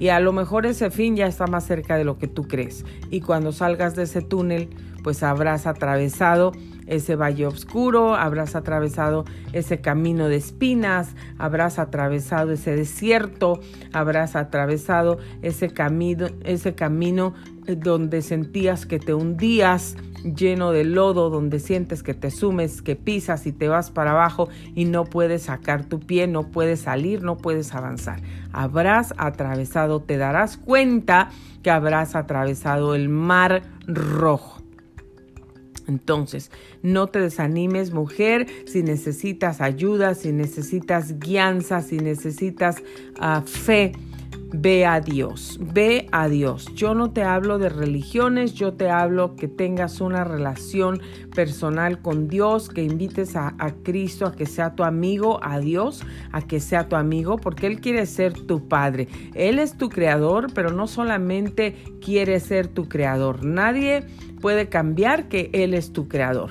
Y 0.00 0.08
a 0.08 0.20
lo 0.20 0.32
mejor 0.32 0.64
ese 0.64 0.90
fin 0.90 1.16
ya 1.16 1.26
está 1.26 1.46
más 1.46 1.66
cerca 1.66 1.98
de 1.98 2.04
lo 2.04 2.16
que 2.16 2.28
tú 2.28 2.48
crees. 2.48 2.86
Y 3.10 3.20
cuando 3.20 3.52
salgas 3.52 3.94
de 3.94 4.04
ese 4.04 4.22
túnel, 4.22 4.70
pues 5.02 5.22
habrás 5.22 5.66
atravesado 5.66 6.52
ese 6.86 7.16
valle 7.16 7.46
oscuro, 7.46 8.14
habrás 8.14 8.54
atravesado 8.54 9.24
ese 9.52 9.80
camino 9.80 10.28
de 10.28 10.36
espinas, 10.36 11.14
habrás 11.38 11.78
atravesado 11.78 12.52
ese 12.52 12.76
desierto, 12.76 13.60
habrás 13.92 14.36
atravesado 14.36 15.18
ese 15.42 15.70
camino, 15.70 16.26
ese 16.44 16.74
camino 16.74 17.34
eh, 17.66 17.76
donde 17.76 18.22
sentías 18.22 18.86
que 18.86 18.98
te 18.98 19.14
hundías 19.14 19.96
lleno 20.24 20.72
de 20.72 20.84
lodo, 20.84 21.28
donde 21.28 21.60
sientes 21.60 22.02
que 22.02 22.14
te 22.14 22.30
sumes, 22.30 22.80
que 22.82 22.96
pisas 22.96 23.46
y 23.46 23.52
te 23.52 23.68
vas 23.68 23.90
para 23.90 24.12
abajo 24.12 24.48
y 24.74 24.86
no 24.86 25.04
puedes 25.04 25.42
sacar 25.42 25.84
tu 25.84 26.00
pie, 26.00 26.26
no 26.26 26.50
puedes 26.50 26.80
salir, 26.80 27.22
no 27.22 27.36
puedes 27.36 27.74
avanzar. 27.74 28.20
Habrás 28.52 29.12
atravesado, 29.18 30.00
te 30.00 30.16
darás 30.16 30.56
cuenta 30.56 31.28
que 31.62 31.70
habrás 31.70 32.14
atravesado 32.14 32.94
el 32.94 33.08
mar 33.08 33.62
rojo. 33.86 34.53
Entonces, 35.86 36.50
no 36.82 37.08
te 37.08 37.20
desanimes, 37.20 37.92
mujer, 37.92 38.46
si 38.66 38.82
necesitas 38.82 39.60
ayuda, 39.60 40.14
si 40.14 40.32
necesitas 40.32 41.18
guianza, 41.18 41.82
si 41.82 41.98
necesitas 41.98 42.76
ah, 43.18 43.42
fe 43.44 43.92
Ve 44.56 44.86
a 44.86 45.00
Dios, 45.00 45.58
ve 45.60 46.06
a 46.12 46.28
Dios. 46.28 46.72
Yo 46.76 46.94
no 46.94 47.10
te 47.10 47.24
hablo 47.24 47.58
de 47.58 47.68
religiones, 47.68 48.54
yo 48.54 48.74
te 48.74 48.88
hablo 48.88 49.34
que 49.34 49.48
tengas 49.48 50.00
una 50.00 50.22
relación 50.22 51.02
personal 51.34 52.00
con 52.00 52.28
Dios, 52.28 52.68
que 52.68 52.84
invites 52.84 53.34
a, 53.34 53.52
Cristo 53.82 54.26
a 54.26 54.36
que 54.36 54.46
sea 54.46 54.76
tu 54.76 54.84
amigo, 54.84 55.40
a 55.42 55.58
Dios, 55.58 56.04
a 56.30 56.40
que 56.40 56.60
sea 56.60 56.88
tu 56.88 56.94
amigo, 56.94 57.36
porque 57.36 57.66
Él 57.66 57.80
quiere 57.80 58.06
ser 58.06 58.32
tu 58.32 58.68
Padre. 58.68 59.08
Él 59.34 59.58
es 59.58 59.76
tu 59.76 59.88
creador, 59.88 60.52
pero 60.54 60.70
no 60.70 60.86
solamente 60.86 61.74
quiere 62.00 62.38
ser 62.38 62.68
tu 62.68 62.88
creador. 62.88 63.44
Nadie 63.44 64.04
puede 64.44 64.68
cambiar 64.68 65.30
que 65.30 65.48
Él 65.54 65.72
es 65.72 65.94
tu 65.94 66.06
creador 66.06 66.50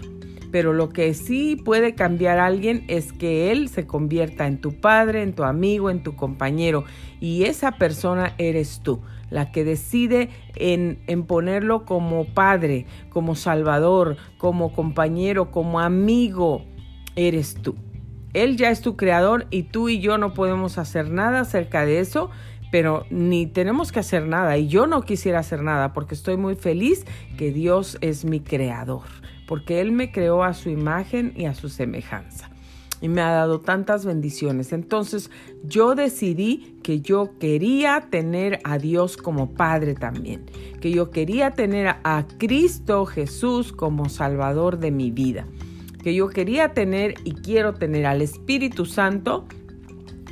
pero 0.52 0.72
lo 0.72 0.90
que 0.90 1.14
sí 1.16 1.56
puede 1.56 1.96
cambiar 1.96 2.38
a 2.38 2.46
alguien 2.46 2.86
es 2.88 3.12
que 3.12 3.52
él 3.52 3.70
se 3.70 3.88
convierta 3.88 4.46
en 4.46 4.62
tu 4.62 4.80
padre, 4.80 5.24
en 5.24 5.34
tu 5.34 5.44
amigo, 5.44 5.90
en 5.90 6.04
tu 6.04 6.16
compañero. 6.16 6.84
Y 7.20 7.46
esa 7.46 7.72
persona 7.72 8.36
eres 8.38 8.82
tú, 8.84 9.02
la 9.32 9.52
que 9.52 9.64
decide 9.64 10.30
en, 10.56 11.00
en 11.08 11.24
ponerlo 11.24 11.86
como 11.86 12.26
padre, 12.26 12.86
como 13.10 13.34
salvador, 13.34 14.18
como 14.38 14.74
compañero, 14.74 15.50
como 15.50 15.80
amigo. 15.80 16.64
Eres 17.16 17.56
tú. 17.56 17.76
Él 18.34 18.56
ya 18.56 18.70
es 18.70 18.82
tu 18.82 18.96
creador 18.96 19.48
y 19.50 19.64
tú 19.64 19.90
y 19.90 20.00
yo 20.00 20.20
no 20.20 20.36
podemos 20.36 20.78
hacer 20.78 21.10
nada 21.10 21.40
acerca 21.40 21.84
de 21.84 22.00
eso, 22.00 22.30
pero 22.74 23.06
ni 23.12 23.46
tenemos 23.46 23.92
que 23.92 24.00
hacer 24.00 24.26
nada. 24.26 24.58
Y 24.58 24.68
yo 24.68 24.88
no 24.88 25.04
quisiera 25.04 25.38
hacer 25.40 25.62
nada 25.62 25.94
porque 25.94 26.16
estoy 26.16 26.38
muy 26.38 26.56
feliz 26.56 27.06
que 27.38 27.52
Dios 27.52 28.00
es 28.02 28.26
mi 28.26 28.40
creador 28.40 29.04
porque 29.48 29.82
Él 29.82 29.92
me 29.92 30.12
creó 30.12 30.44
a 30.44 30.56
su 30.56 30.70
imagen 30.70 31.34
y 31.36 31.46
a 31.46 31.54
su 31.54 31.70
semejanza. 31.70 32.50
Y 33.02 33.10
me 33.10 33.22
ha 33.22 33.32
dado 33.32 33.60
tantas 33.60 34.06
bendiciones. 34.06 34.72
Entonces 34.72 35.30
yo 35.64 35.94
decidí 35.94 36.80
que 36.82 37.02
yo 37.02 37.38
quería 37.38 38.08
tener 38.10 38.60
a 38.64 38.78
Dios 38.78 39.18
como 39.18 39.54
Padre 39.54 39.94
también. 39.94 40.46
Que 40.80 40.90
yo 40.90 41.12
quería 41.12 41.52
tener 41.52 41.98
a 42.04 42.26
Cristo 42.40 43.06
Jesús 43.06 43.74
como 43.74 44.08
Salvador 44.08 44.80
de 44.80 44.92
mi 44.92 45.12
vida. 45.12 45.46
Que 46.02 46.16
yo 46.16 46.30
quería 46.30 46.74
tener 46.74 47.16
y 47.26 47.34
quiero 47.34 47.74
tener 47.74 48.06
al 48.06 48.22
Espíritu 48.22 48.86
Santo 48.86 49.46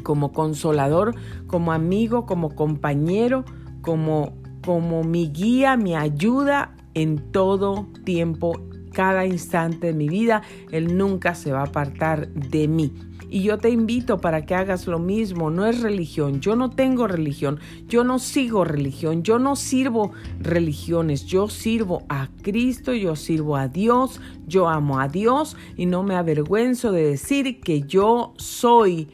como 0.02 0.32
consolador, 0.32 1.16
como 1.48 1.72
amigo, 1.72 2.26
como 2.26 2.56
compañero, 2.56 3.46
como, 3.82 4.34
como 4.64 5.04
mi 5.04 5.30
guía, 5.30 5.78
mi 5.78 5.96
ayuda 5.96 6.76
en 6.94 7.32
todo 7.32 7.88
tiempo 8.04 8.54
cada 8.92 9.26
instante 9.26 9.88
de 9.88 9.94
mi 9.94 10.10
vida. 10.10 10.42
Él 10.72 10.98
nunca 10.98 11.36
se 11.36 11.52
va 11.52 11.62
a 11.62 11.66
apartar 11.66 12.28
de 12.30 12.68
mí. 12.68 12.94
Y 13.30 13.44
yo 13.44 13.58
te 13.58 13.70
invito 13.70 14.18
para 14.18 14.46
que 14.46 14.56
hagas 14.56 14.88
lo 14.88 15.00
mismo. 15.00 15.50
No 15.50 15.66
es 15.66 15.80
religión. 15.80 16.42
Yo 16.42 16.58
no 16.58 16.70
tengo 16.70 17.08
religión. 17.08 17.62
Yo 17.88 18.04
no 18.04 18.20
sigo 18.20 18.66
religión. 18.66 19.24
Yo 19.24 19.40
no 19.40 19.56
sirvo 19.56 20.12
religiones. 20.40 21.26
Yo 21.26 21.48
sirvo 21.48 22.04
a 22.10 22.28
Cristo. 22.42 22.94
Yo 22.94 23.16
sirvo 23.16 23.56
a 23.56 23.70
Dios. 23.70 24.20
Yo 24.48 24.68
amo 24.68 25.00
a 25.00 25.08
Dios. 25.08 25.56
Y 25.78 25.86
no 25.86 26.04
me 26.04 26.16
avergüenzo 26.16 26.92
de 26.92 27.06
decir 27.06 27.62
que 27.62 27.84
yo 27.84 28.34
soy 28.36 29.08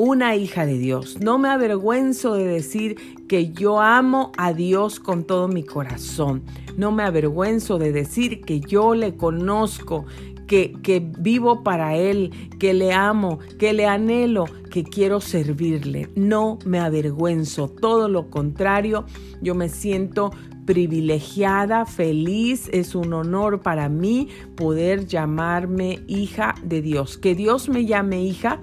una 0.00 0.34
hija 0.34 0.64
de 0.64 0.78
Dios. 0.78 1.18
No 1.20 1.36
me 1.36 1.50
avergüenzo 1.50 2.32
de 2.32 2.46
decir 2.46 2.96
que 3.28 3.52
yo 3.52 3.82
amo 3.82 4.32
a 4.38 4.54
Dios 4.54 4.98
con 4.98 5.24
todo 5.24 5.46
mi 5.46 5.62
corazón. 5.62 6.42
No 6.78 6.90
me 6.90 7.02
avergüenzo 7.02 7.78
de 7.78 7.92
decir 7.92 8.40
que 8.40 8.60
yo 8.60 8.94
le 8.94 9.16
conozco, 9.16 10.06
que, 10.46 10.72
que, 10.82 11.00
vivo 11.18 11.62
para 11.62 11.96
Él, 11.96 12.30
que 12.58 12.72
le 12.72 12.94
amo, 12.94 13.40
que 13.58 13.74
le 13.74 13.86
anhelo, 13.86 14.46
que 14.70 14.84
quiero 14.84 15.20
servirle. 15.20 16.08
No 16.14 16.58
me 16.64 16.78
avergüenzo, 16.78 17.68
todo 17.68 18.08
lo 18.08 18.30
contrario, 18.30 19.04
yo 19.42 19.54
me 19.54 19.68
siento 19.68 20.30
privilegiada, 20.64 21.84
feliz, 21.84 22.70
es 22.72 22.94
un 22.94 23.12
honor 23.12 23.60
para 23.60 23.90
mí 23.90 24.28
poder 24.56 25.06
llamarme 25.06 25.98
hija 26.06 26.54
de 26.62 26.80
Dios. 26.80 27.18
Que 27.18 27.34
Dios 27.34 27.68
me 27.68 27.84
llame 27.84 28.22
hija, 28.22 28.60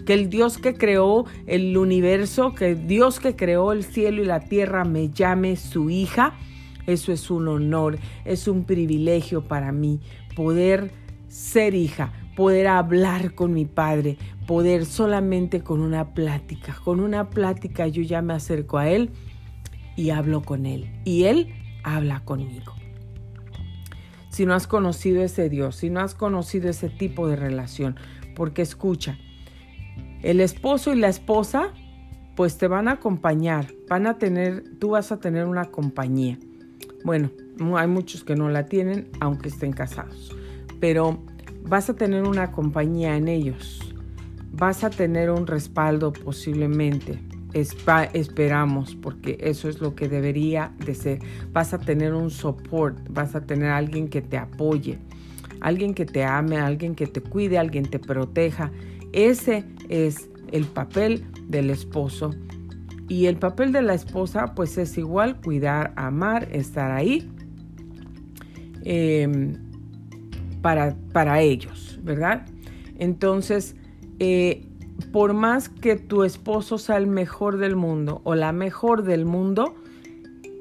que 0.00 0.14
el 0.14 0.30
Dios 0.30 0.58
que 0.58 0.74
creó 0.74 1.26
el 1.46 1.76
universo, 1.76 2.54
que 2.54 2.74
Dios 2.74 3.20
que 3.20 3.36
creó 3.36 3.72
el 3.72 3.84
cielo 3.84 4.22
y 4.22 4.26
la 4.26 4.40
tierra 4.40 4.84
me 4.84 5.10
llame 5.10 5.56
su 5.56 5.90
hija. 5.90 6.34
Eso 6.86 7.12
es 7.12 7.30
un 7.30 7.48
honor, 7.48 7.98
es 8.24 8.48
un 8.48 8.64
privilegio 8.64 9.46
para 9.46 9.72
mí 9.72 10.00
poder 10.34 10.90
ser 11.28 11.74
hija, 11.74 12.12
poder 12.36 12.66
hablar 12.66 13.34
con 13.34 13.52
mi 13.52 13.66
padre, 13.66 14.16
poder 14.46 14.86
solamente 14.86 15.62
con 15.62 15.80
una 15.80 16.14
plática. 16.14 16.76
Con 16.84 17.00
una 17.00 17.30
plática 17.30 17.86
yo 17.86 18.02
ya 18.02 18.22
me 18.22 18.34
acerco 18.34 18.78
a 18.78 18.88
él 18.88 19.10
y 20.00 20.10
hablo 20.10 20.42
con 20.42 20.64
Él. 20.66 20.90
Y 21.04 21.24
Él 21.24 21.52
habla 21.82 22.20
conmigo. 22.24 22.74
Si 24.30 24.46
no 24.46 24.54
has 24.54 24.66
conocido 24.66 25.22
ese 25.22 25.50
Dios, 25.50 25.76
si 25.76 25.90
no 25.90 26.00
has 26.00 26.14
conocido 26.14 26.70
ese 26.70 26.88
tipo 26.88 27.28
de 27.28 27.36
relación, 27.36 27.96
porque 28.34 28.62
escucha, 28.62 29.18
el 30.22 30.40
esposo 30.40 30.92
y 30.92 30.98
la 30.98 31.08
esposa, 31.08 31.72
pues 32.36 32.58
te 32.58 32.68
van 32.68 32.88
a 32.88 32.92
acompañar, 32.92 33.66
van 33.88 34.06
a 34.06 34.18
tener, 34.18 34.64
tú 34.78 34.90
vas 34.90 35.12
a 35.12 35.20
tener 35.20 35.46
una 35.46 35.66
compañía. 35.66 36.38
Bueno, 37.04 37.30
hay 37.76 37.88
muchos 37.88 38.24
que 38.24 38.36
no 38.36 38.48
la 38.48 38.66
tienen, 38.66 39.08
aunque 39.20 39.48
estén 39.48 39.72
casados, 39.72 40.34
pero 40.80 41.22
vas 41.62 41.90
a 41.90 41.94
tener 41.94 42.24
una 42.24 42.52
compañía 42.52 43.16
en 43.16 43.28
ellos, 43.28 43.94
vas 44.52 44.84
a 44.84 44.90
tener 44.90 45.30
un 45.30 45.46
respaldo 45.46 46.12
posiblemente, 46.12 47.18
esperamos, 47.52 48.94
porque 48.94 49.38
eso 49.40 49.68
es 49.68 49.80
lo 49.80 49.94
que 49.94 50.08
debería 50.08 50.72
de 50.84 50.94
ser. 50.94 51.18
Vas 51.52 51.74
a 51.74 51.78
tener 51.78 52.14
un 52.14 52.30
support, 52.30 52.96
vas 53.10 53.34
a 53.34 53.40
tener 53.40 53.70
alguien 53.70 54.08
que 54.08 54.22
te 54.22 54.36
apoye, 54.38 54.98
alguien 55.60 55.94
que 55.94 56.06
te 56.06 56.24
ame, 56.24 56.58
alguien 56.58 56.94
que 56.94 57.06
te 57.06 57.20
cuide, 57.20 57.58
alguien 57.58 57.84
te 57.84 57.98
proteja. 57.98 58.70
Ese 59.12 59.64
es 59.88 60.28
el 60.52 60.64
papel 60.64 61.24
del 61.48 61.70
esposo. 61.70 62.30
Y 63.08 63.26
el 63.26 63.36
papel 63.36 63.72
de 63.72 63.82
la 63.82 63.94
esposa, 63.94 64.54
pues 64.54 64.78
es 64.78 64.96
igual, 64.96 65.40
cuidar, 65.40 65.92
amar, 65.96 66.48
estar 66.52 66.92
ahí 66.92 67.28
em, 68.84 69.54
para, 70.62 70.96
para 71.12 71.40
ellos, 71.40 71.98
¿verdad? 72.04 72.46
Entonces, 72.98 73.74
eh, 74.20 74.64
por 75.12 75.32
más 75.32 75.68
que 75.68 75.96
tu 75.96 76.22
esposo 76.22 76.78
sea 76.78 76.98
el 76.98 77.08
mejor 77.08 77.56
del 77.56 77.74
mundo 77.74 78.20
o 78.24 78.34
la 78.34 78.52
mejor 78.52 79.02
del 79.02 79.24
mundo, 79.24 79.74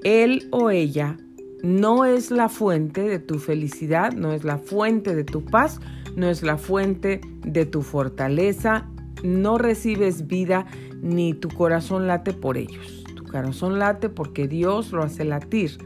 él 0.04 0.48
o 0.52 0.72
ella 0.72 1.18
no 1.62 2.06
es 2.06 2.32
la 2.32 2.50
fuente 2.50 3.02
de 3.02 3.20
tu 3.20 3.38
felicidad, 3.38 4.14
no 4.14 4.34
es 4.34 4.44
la 4.44 4.58
fuente 4.58 5.16
de 5.16 5.24
tu 5.24 5.44
paz, 5.44 5.80
no 6.20 6.30
es 6.30 6.44
la 6.44 6.58
fuente 6.58 7.22
de 7.42 7.66
tu 7.66 7.82
fortaleza, 7.82 8.88
no 9.24 9.58
recibes 9.58 10.28
vida 10.28 10.66
ni 11.02 11.34
tu 11.34 11.50
corazón 11.50 12.08
late 12.08 12.34
por 12.34 12.58
ellos. 12.58 13.04
Tu 13.16 13.24
corazón 13.24 13.80
late 13.80 14.10
porque 14.10 14.48
Dios 14.48 14.92
lo 14.92 15.04
hace 15.04 15.26
latir. 15.26 15.78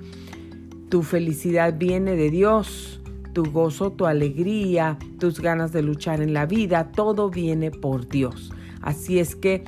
Tu 0.89 1.03
felicidad 1.03 1.75
viene 1.77 2.15
de 2.15 2.29
Dios 2.29 2.99
tu 3.33 3.51
gozo, 3.51 3.91
tu 3.91 4.05
alegría, 4.05 4.97
tus 5.19 5.39
ganas 5.41 5.73
de 5.73 5.81
luchar 5.81 6.21
en 6.21 6.33
la 6.33 6.45
vida, 6.45 6.91
todo 6.91 7.29
viene 7.29 7.71
por 7.71 8.07
Dios. 8.07 8.51
Así 8.81 9.19
es 9.19 9.35
que 9.35 9.63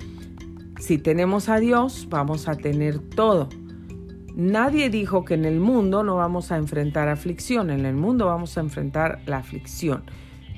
si 0.80 0.98
tenemos 0.98 1.50
a 1.50 1.60
Dios, 1.60 2.08
vamos 2.10 2.48
a 2.48 2.56
tener 2.56 3.00
todo. 3.00 3.50
Nadie 4.36 4.90
dijo 4.90 5.26
que 5.26 5.34
en 5.34 5.46
el 5.46 5.60
mundo 5.60 6.04
no 6.04 6.18
vamos 6.18 6.52
a 6.52 6.58
enfrentar 6.58 7.08
aflicción, 7.08 7.70
en 7.70 7.86
el 7.86 7.96
mundo 7.96 8.28
vamos 8.28 8.58
a 8.58 8.62
enfrentar 8.62 9.20
la 9.26 9.38
aflicción. 9.38 10.04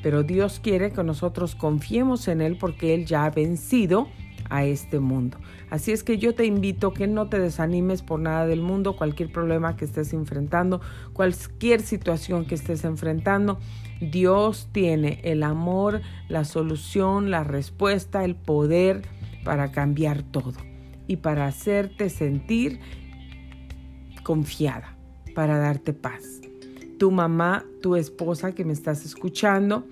Pero 0.04 0.24
Dios 0.24 0.60
quiere 0.62 0.92
que 0.92 1.04
nosotros 1.04 1.56
confiemos 1.56 2.28
en 2.28 2.42
Él 2.42 2.58
porque 2.58 2.94
Él 2.94 3.06
ya 3.06 3.26
ha 3.26 3.30
vencido 3.30 4.08
a 4.50 4.64
este 4.64 5.00
mundo. 5.00 5.38
Así 5.70 5.92
es 5.92 6.04
que 6.04 6.18
yo 6.18 6.34
te 6.34 6.46
invito 6.46 6.94
que 6.94 7.08
no 7.08 7.28
te 7.28 7.40
desanimes 7.40 8.02
por 8.02 8.20
nada 8.20 8.46
del 8.46 8.62
mundo, 8.62 8.96
cualquier 8.96 9.32
problema 9.32 9.76
que 9.76 9.86
estés 9.86 10.14
enfrentando, 10.14 10.82
cualquier 11.14 11.82
situación 11.82 12.46
que 12.46 12.56
estés 12.56 12.86
enfrentando. 12.86 13.60
Dios 14.00 14.70
tiene 14.72 15.20
el 15.24 15.44
amor, 15.44 16.02
la 16.30 16.46
solución, 16.46 17.32
la 17.32 17.44
respuesta, 17.44 18.24
el 18.24 18.36
poder 18.36 19.02
para 19.44 19.72
cambiar 19.72 20.24
todo 20.24 20.54
y 21.08 21.18
para 21.18 21.48
hacerte 21.48 22.10
sentir 22.10 22.80
confiada, 24.24 24.96
para 25.34 25.58
darte 25.58 25.94
paz. 25.94 26.47
Tu 26.98 27.12
mamá, 27.12 27.66
tu 27.82 27.96
esposa 27.96 28.54
que 28.54 28.66
me 28.66 28.74
estás 28.74 29.06
escuchando, 29.06 29.86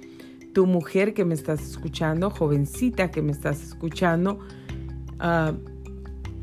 tu 0.53 0.65
mujer 0.65 1.13
que 1.13 1.25
me 1.25 1.33
estás 1.33 1.61
escuchando, 1.61 2.29
jovencita 2.29 3.11
que 3.11 3.21
me 3.21 3.31
estás 3.31 3.61
escuchando, 3.61 4.39
ah, 5.19 5.53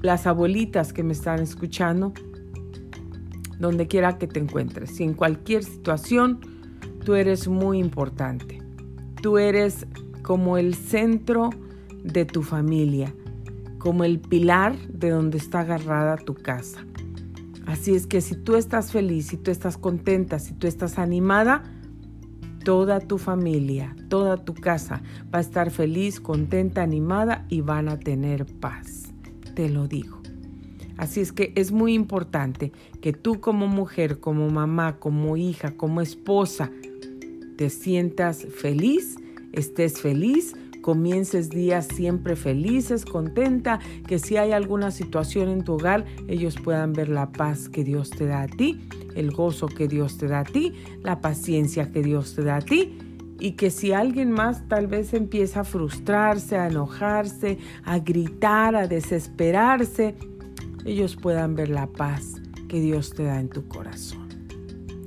las 0.02 0.26
abuelitas 0.26 0.92
que 0.92 1.02
me 1.02 1.12
están 1.12 1.40
escuchando, 1.40 2.12
donde 3.58 3.86
quiera 3.86 4.18
que 4.18 4.26
te 4.26 4.40
encuentres. 4.40 5.00
Y 5.00 5.04
en 5.04 5.14
cualquier 5.14 5.64
situación, 5.64 6.40
tú 7.04 7.14
eres 7.14 7.48
muy 7.48 7.78
importante. 7.78 8.60
Tú 9.22 9.38
eres 9.38 9.86
como 10.22 10.58
el 10.58 10.74
centro 10.74 11.50
de 12.04 12.24
tu 12.24 12.42
familia, 12.42 13.14
como 13.78 14.04
el 14.04 14.18
pilar 14.18 14.76
de 14.88 15.10
donde 15.10 15.38
está 15.38 15.60
agarrada 15.60 16.16
tu 16.16 16.34
casa. 16.34 16.84
Así 17.66 17.94
es 17.94 18.06
que 18.06 18.20
si 18.20 18.36
tú 18.36 18.56
estás 18.56 18.92
feliz, 18.92 19.26
si 19.28 19.36
tú 19.36 19.50
estás 19.50 19.78
contenta, 19.78 20.38
si 20.38 20.54
tú 20.54 20.66
estás 20.66 20.98
animada, 20.98 21.62
toda 22.64 23.00
tu 23.00 23.18
familia, 23.18 23.94
toda 24.08 24.36
tu 24.36 24.54
casa 24.54 25.02
va 25.32 25.38
a 25.38 25.42
estar 25.42 25.70
feliz, 25.70 26.20
contenta, 26.20 26.82
animada 26.82 27.46
y 27.48 27.60
van 27.60 27.88
a 27.88 27.98
tener 27.98 28.46
paz. 28.46 29.12
Te 29.54 29.68
lo 29.68 29.88
digo. 29.88 30.20
Así 30.96 31.20
es 31.20 31.32
que 31.32 31.52
es 31.56 31.72
muy 31.72 31.94
importante 31.94 32.72
que 33.00 33.12
tú 33.12 33.40
como 33.40 33.66
mujer, 33.66 34.20
como 34.20 34.48
mamá, 34.50 34.98
como 34.98 35.36
hija, 35.36 35.72
como 35.76 36.00
esposa, 36.00 36.70
te 37.56 37.70
sientas 37.70 38.46
feliz, 38.54 39.16
estés 39.52 40.00
feliz, 40.00 40.54
comiences 40.82 41.48
días 41.48 41.86
siempre 41.86 42.36
felices, 42.36 43.06
contenta, 43.06 43.80
que 44.06 44.18
si 44.18 44.36
hay 44.36 44.52
alguna 44.52 44.90
situación 44.90 45.48
en 45.48 45.64
tu 45.64 45.74
hogar, 45.74 46.04
ellos 46.28 46.56
puedan 46.62 46.92
ver 46.92 47.08
la 47.08 47.32
paz 47.32 47.70
que 47.70 47.84
Dios 47.84 48.10
te 48.10 48.26
da 48.26 48.42
a 48.42 48.48
ti 48.48 48.78
el 49.14 49.30
gozo 49.30 49.66
que 49.66 49.88
Dios 49.88 50.18
te 50.18 50.28
da 50.28 50.40
a 50.40 50.44
ti, 50.44 50.72
la 51.02 51.20
paciencia 51.20 51.90
que 51.90 52.02
Dios 52.02 52.34
te 52.34 52.42
da 52.42 52.56
a 52.56 52.60
ti 52.60 52.98
y 53.38 53.52
que 53.52 53.70
si 53.70 53.92
alguien 53.92 54.30
más 54.30 54.68
tal 54.68 54.86
vez 54.86 55.14
empieza 55.14 55.60
a 55.60 55.64
frustrarse, 55.64 56.56
a 56.56 56.68
enojarse, 56.68 57.58
a 57.84 57.98
gritar, 57.98 58.76
a 58.76 58.86
desesperarse, 58.86 60.14
ellos 60.84 61.16
puedan 61.16 61.54
ver 61.54 61.68
la 61.68 61.86
paz 61.86 62.40
que 62.68 62.80
Dios 62.80 63.10
te 63.10 63.24
da 63.24 63.40
en 63.40 63.48
tu 63.48 63.66
corazón. 63.68 64.28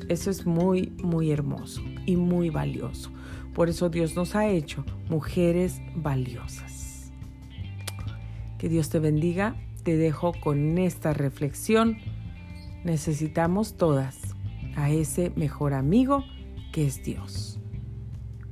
Eso 0.09 0.29
es 0.29 0.45
muy, 0.45 0.93
muy 1.01 1.31
hermoso 1.31 1.81
y 2.05 2.15
muy 2.15 2.49
valioso. 2.49 3.11
Por 3.55 3.69
eso 3.69 3.89
Dios 3.89 4.15
nos 4.15 4.35
ha 4.35 4.47
hecho 4.47 4.85
mujeres 5.09 5.81
valiosas. 5.95 7.11
Que 8.59 8.69
Dios 8.69 8.89
te 8.89 8.99
bendiga. 8.99 9.55
Te 9.83 9.97
dejo 9.97 10.33
con 10.33 10.77
esta 10.77 11.13
reflexión 11.13 11.97
necesitamos 12.85 13.77
todas 13.77 14.35
a 14.75 14.91
ese 14.91 15.31
mejor 15.35 15.73
amigo 15.73 16.23
que 16.71 16.85
es 16.85 17.03
Dios. 17.03 17.59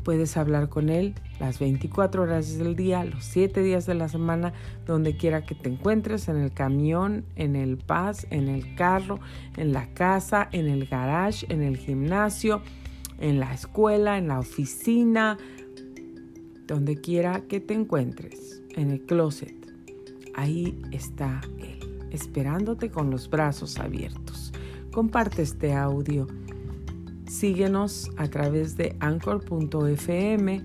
Puedes 0.03 0.35
hablar 0.35 0.67
con 0.67 0.89
Él 0.89 1.13
las 1.39 1.59
24 1.59 2.23
horas 2.23 2.57
del 2.57 2.75
día, 2.75 3.05
los 3.05 3.23
7 3.23 3.61
días 3.61 3.85
de 3.85 3.93
la 3.93 4.09
semana, 4.09 4.51
donde 4.85 5.15
quiera 5.15 5.45
que 5.45 5.55
te 5.55 5.69
encuentres, 5.69 6.27
en 6.27 6.37
el 6.37 6.51
camión, 6.51 7.25
en 7.35 7.55
el 7.55 7.75
bus, 7.75 8.25
en 8.31 8.49
el 8.49 8.75
carro, 8.75 9.19
en 9.55 9.71
la 9.71 9.93
casa, 9.93 10.49
en 10.51 10.67
el 10.67 10.87
garage, 10.87 11.45
en 11.49 11.61
el 11.61 11.77
gimnasio, 11.77 12.61
en 13.19 13.39
la 13.39 13.53
escuela, 13.53 14.17
en 14.17 14.27
la 14.27 14.39
oficina, 14.39 15.37
donde 16.67 16.95
quiera 16.95 17.41
que 17.41 17.59
te 17.59 17.73
encuentres, 17.73 18.61
en 18.75 18.91
el 18.91 19.01
closet. 19.01 19.55
Ahí 20.35 20.81
está 20.91 21.41
Él 21.59 21.83
esperándote 22.13 22.89
con 22.89 23.09
los 23.09 23.29
brazos 23.29 23.79
abiertos. 23.79 24.53
Comparte 24.91 25.41
este 25.41 25.73
audio. 25.73 26.27
Síguenos 27.27 28.11
a 28.17 28.27
través 28.27 28.77
de 28.77 28.95
anchor.fm 28.99 30.63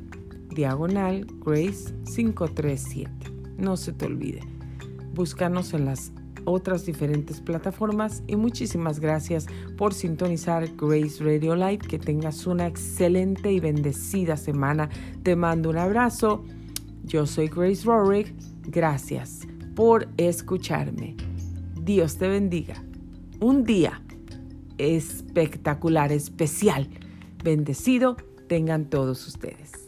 diagonal 0.50 1.26
Grace 1.44 1.94
537. 2.14 3.10
No 3.56 3.76
se 3.76 3.92
te 3.92 4.06
olvide. 4.06 4.42
Búscanos 5.14 5.72
en 5.72 5.86
las 5.86 6.12
otras 6.48 6.86
diferentes 6.86 7.40
plataformas 7.40 8.22
y 8.26 8.36
muchísimas 8.36 9.00
gracias 9.00 9.46
por 9.76 9.94
sintonizar 9.94 10.68
Grace 10.76 11.22
Radio 11.22 11.54
Live. 11.54 11.78
Que 11.78 11.98
tengas 11.98 12.46
una 12.46 12.66
excelente 12.66 13.52
y 13.52 13.60
bendecida 13.60 14.36
semana. 14.36 14.88
Te 15.22 15.36
mando 15.36 15.70
un 15.70 15.78
abrazo. 15.78 16.44
Yo 17.04 17.26
soy 17.26 17.48
Grace 17.48 17.84
Rorick. 17.84 18.34
Gracias 18.66 19.46
por 19.74 20.08
escucharme. 20.16 21.16
Dios 21.80 22.16
te 22.18 22.28
bendiga. 22.28 22.82
Un 23.40 23.64
día 23.64 24.02
espectacular, 24.78 26.12
especial, 26.12 26.88
bendecido 27.42 28.16
tengan 28.48 28.86
todos 28.86 29.26
ustedes. 29.26 29.87